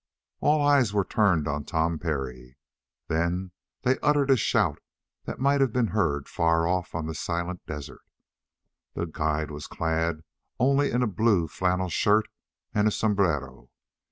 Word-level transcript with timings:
All 0.39 0.63
eyes 0.67 0.95
were 0.95 1.05
turned 1.05 1.47
on 1.47 1.63
Tom 1.63 1.99
Parry. 1.99 2.57
Then 3.07 3.51
they 3.83 3.99
uttered 3.99 4.31
a 4.31 4.35
shout 4.35 4.79
that 5.25 5.37
might 5.39 5.61
have 5.61 5.71
been 5.71 5.89
heard 5.93 6.27
far 6.27 6.67
off 6.67 6.95
on 6.95 7.05
the 7.05 7.13
silent 7.13 7.63
desert. 7.67 8.01
The 8.95 9.05
guide 9.05 9.51
was 9.51 9.67
clad 9.67 10.23
only 10.59 10.89
in 10.89 11.03
a 11.03 11.07
blue 11.07 11.47
flannel 11.47 11.89
shirt 11.89 12.29
and 12.73 12.87
a 12.87 12.91
sombrero. 12.91 13.69